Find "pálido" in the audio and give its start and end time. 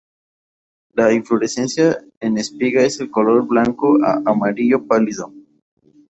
4.87-5.31